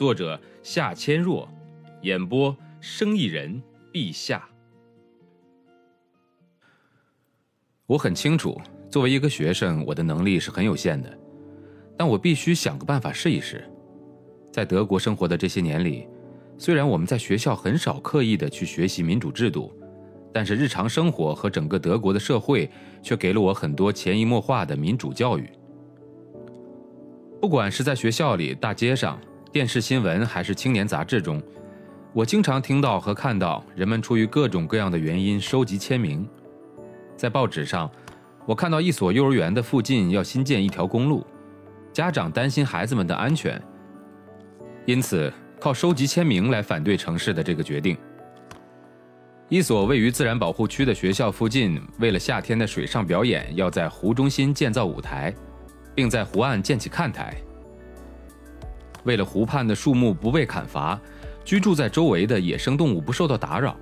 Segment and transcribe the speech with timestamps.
[0.00, 1.46] 作者夏千若，
[2.00, 3.62] 演播生意人
[3.92, 4.48] 陛下。
[7.84, 11.18] 我很清楚，作为一个学生，我的能力是很有限的，
[11.98, 13.62] 但我必须想个办法试一试。
[14.50, 16.08] 在德国生活的这些年里，
[16.56, 19.70] 虽然我们在学校很少刻意的去学习民主制度，
[20.32, 22.70] 但是日常生活和整个德国的社会
[23.02, 25.46] 却给了我很多潜移默化的民主教育。
[27.38, 29.20] 不管是在学校里、大街上。
[29.52, 31.42] 电视新闻还是青年杂志中，
[32.12, 36.24] 我经常听到和看到人们出于各种各样的原因收集签名。
[37.16, 37.90] 在报纸上，
[38.46, 41.26] 我看到一所幼儿园的附近要新建一条公路，
[41.92, 43.60] 家长担心孩子们的安全，
[44.86, 47.96] 因此靠收集签名来反对城市的这个决定。
[49.48, 55.34] 一所位于自然保护区的学校附近，为了夏天的水上表演，要在湖中心建造舞台，
[55.92, 57.34] 并在湖岸建起看台。
[59.04, 61.00] 为了湖畔的树木不被砍伐，
[61.44, 63.76] 居住在周围的野生动物不受到打扰，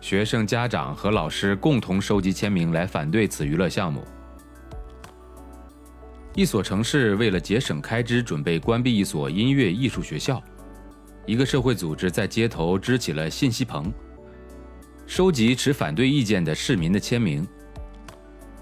[0.00, 4.04] 学生、家长和老师共同收集签名来反对此娱乐项目。
[6.34, 10.42] 一所城市为了节省开支，准备关闭一所音乐艺术学校。
[11.24, 13.90] 一个社会组织在街头支起了信息棚，
[15.06, 17.46] 收集持反对意见的市民的签名。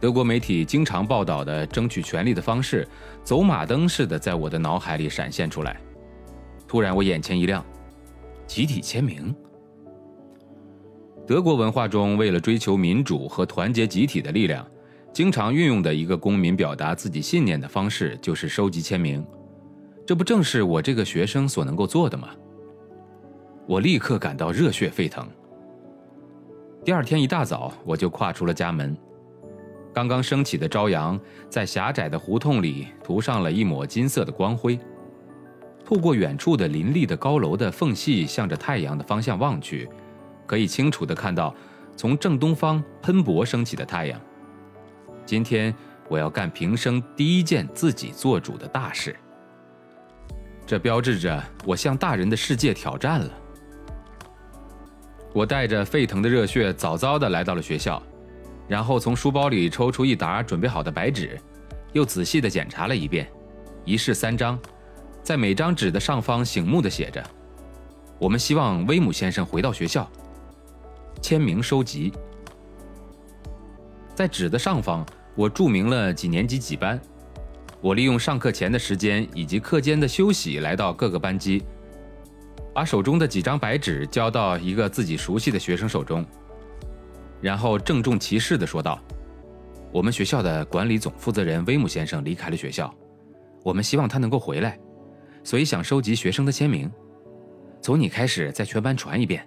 [0.00, 2.86] 德国媒体经常报道的争取权利的方式，
[3.22, 5.80] 走马灯似的在我的脑海里闪现出来。
[6.70, 7.66] 突然，我眼前一亮，
[8.46, 9.34] 集体签名。
[11.26, 14.64] 德国文化中，为了追求民主和团结集体的力量，
[15.12, 19.26] 经常运用的一个公民表达自己信念的方式，就是收集签名。
[20.06, 22.28] 这不正是我这个学生所能够做的吗？
[23.66, 25.26] 我立刻感到热血沸腾。
[26.84, 28.96] 第二天一大早，我就跨出了家门。
[29.92, 34.78] 刚刚升起的朝阳，在狭窄的胡同里涂上了一抹金色的光辉。
[35.90, 39.88] 透过远处的林立的高楼的缝隙，向着太阳的方向望去，
[40.46, 41.52] 可以清楚地看到
[41.96, 44.20] 从正东方喷薄升起的太阳。
[45.26, 45.74] 今天
[46.08, 49.16] 我要干平生第一件自己做主的大事，
[50.64, 53.30] 这标志着我向大人的世界挑战了。
[55.32, 58.00] 我带着沸腾的热血，早早地来到了学校，
[58.68, 61.36] 然后从书包里抽出一沓准备好的白纸，
[61.92, 63.28] 又仔细地检查了一遍，
[63.84, 64.56] 一式三张。
[65.30, 67.24] 在每张纸的上方醒目的写着
[68.18, 70.10] ：“我们希望威姆先生回到学校。”
[71.22, 72.12] 签名收集。
[74.12, 77.00] 在纸的上方，我注明了几年级几班。
[77.80, 81.62] 我利用上课前的时间以及课间的休息，来到各个班级，
[82.74, 86.26] 把手中的几张白纸交到一个自己熟悉的学生手中，
[87.40, 88.98] 然后郑重其事地说道
[89.94, 92.92] ：“我们学校的管理总负责人威姆先生离开了学校，
[93.62, 94.76] 我们希望他能够回来。”
[95.42, 96.90] 所以想收集学生的签名，
[97.80, 99.46] 从你开始在全班传一遍，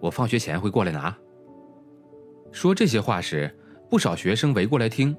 [0.00, 1.16] 我放学前会过来拿。
[2.50, 3.54] 说这些话时，
[3.90, 5.16] 不少学生围过来听。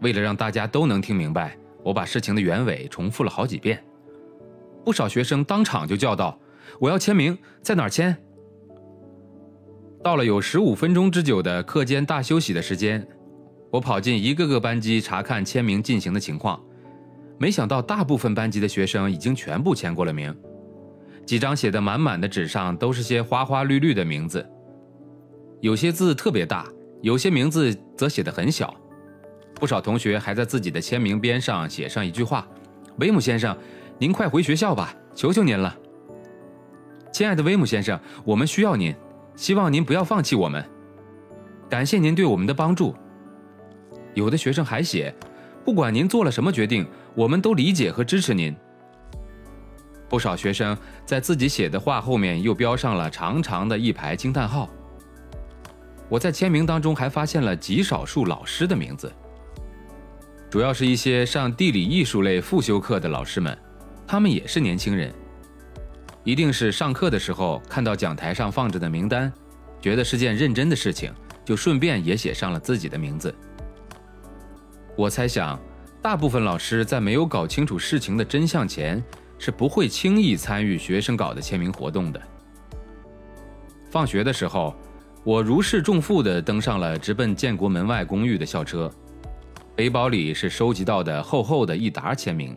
[0.00, 3.82] 为了让大家都能听明白，我把事情的原委重复了好几遍。
[4.84, 6.38] 不少学生当场就叫道
[6.80, 8.16] ：“我要签名，在哪儿签？”
[10.02, 13.06] 到了有十五分钟之久的课间大休息的时间，
[13.70, 16.58] 我跑进一个个班级查看签名进行的情况。
[17.40, 20.36] 没想到，大部分班级的学生已经全部签过了名，
[21.24, 24.46] 几张写的满满的纸上都是些花花绿绿的名字，
[25.62, 26.66] 有些字特别大，
[27.00, 28.76] 有些名字则写得很小。
[29.54, 32.46] 不少同学还在自己的签名边上写上一句话
[33.00, 33.56] ：“威姆先生，
[33.98, 35.74] 您快回学校吧，求求您了。”
[37.10, 38.94] 亲爱的威姆先生，我们需要您，
[39.34, 40.62] 希望您不要放弃我们。
[41.70, 42.94] 感谢您对我们的帮助。
[44.12, 45.14] 有的学生还写。
[45.64, 48.54] 不管您做了什么决定，我们都理解和支持您。
[50.08, 50.76] 不少学生
[51.06, 54.68] 在自己写的话后面又标上了长长的一排惊叹号。
[56.08, 59.12] 我在签名当中还发现了极少数老师的名字，
[60.50, 63.56] 主要是一些上地理艺术类复修课的老师们，
[64.04, 65.14] 他们也是年轻人，
[66.24, 69.32] 一定是上课的时候看到讲台上放着的名单，
[69.80, 71.12] 觉得是件认真的事情，
[71.44, 73.32] 就顺便也写上了自己的名字。
[75.00, 75.58] 我猜想，
[76.02, 79.02] 大部分老师在没有搞清楚事情的真相前，
[79.38, 82.20] 是不会轻易参与学生搞的签名活动的。
[83.90, 84.76] 放学的时候，
[85.24, 88.92] 我如释重负地登上了直奔建国门外公寓的校车，
[89.74, 92.54] 背包里是收集到的厚厚的一沓签名。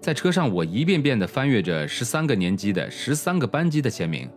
[0.00, 4.28] 在车上，我一遍遍地翻阅着十三个年级的十三个班级的签名。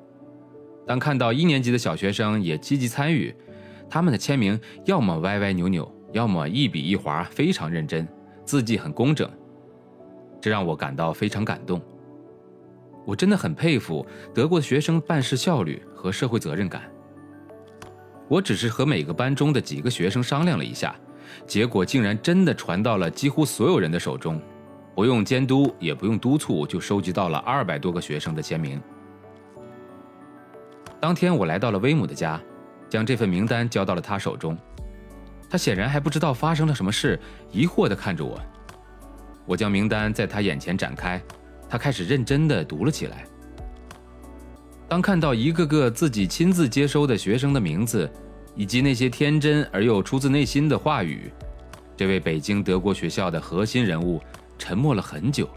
[0.85, 3.33] 当看到一年级的小学生也积极参与，
[3.89, 8.07] 他们的签名要么歪歪扭扭，要么一笔一划非常认真，
[8.45, 9.29] 字迹很工整。
[10.39, 11.81] 这让我感到非常感动。
[13.05, 16.83] 我真的很佩服德国学生办事效率和社会责任感。
[18.27, 20.95] 我只是和每个班中的几个学生商量了一下，
[21.45, 24.41] 结果竟然真的传到了几乎所有人的手中，
[24.93, 28.81] 不用监督也不用督促就收集到了二百多个学生的签名。
[30.99, 32.41] 当天我来到了威姆的家，
[32.89, 34.57] 将这份名单交到了他手中，
[35.49, 37.19] 他显然还不知道发生了什么事，
[37.51, 38.39] 疑惑地看着我。
[39.45, 41.21] 我将名单在他眼前展开，
[41.69, 43.25] 他开始认真地读了起来。
[44.89, 48.09] 当看到一个个自己亲自接收的学生的名字，
[48.55, 51.31] 以及那些天真而又出自内心的话语，
[51.95, 54.21] 这位北京德国学校的核心人物
[54.57, 55.47] 沉默了很久，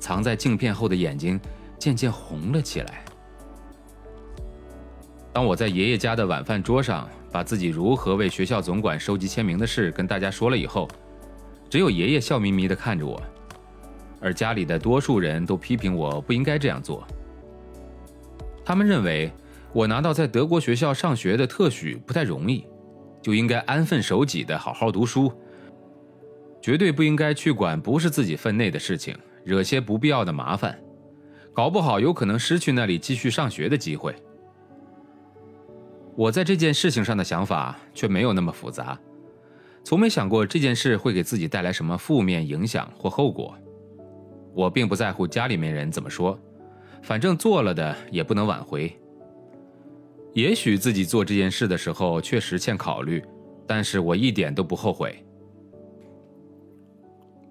[0.00, 1.40] 藏在镜片后的眼睛
[1.78, 3.04] 渐渐红了起来。
[5.32, 10.88] 当我在爷爷家的晚饭桌上把自己如何为学校总管收集签名的事跟大家说了以后，
[11.70, 13.22] 只有爷爷笑眯眯地看着我，
[14.20, 17.06] 而家里的多数人都批评我不应该这样做。
[18.64, 19.30] 他们认为
[19.72, 22.64] 我拿到在德国学校上学的特许不太容易，
[23.22, 25.32] 就应该安分守己地好好读书，
[26.60, 30.76] 绝对不应该去管不是自己分内的事情，惹些不必要的麻烦，
[31.52, 34.14] 搞不好有可能失去那里继续上学的机会。
[36.18, 38.98] 我在这件事情上的想法却没有那么复杂。
[39.84, 43.56] 从没想过这件事会给自己带来什么负面影响或后果。
[44.52, 46.36] 我并不在乎家里面人怎么说，
[47.02, 48.92] 反正做了的也不能挽回。
[50.32, 53.22] 也许自己做这件事的时候确实欠考虑，
[53.64, 55.24] 但是我一点都不后悔。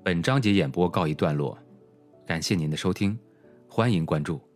[0.03, 1.57] 本章节演播告一段落，
[2.25, 3.17] 感谢您的收听，
[3.69, 4.46] 欢迎关注。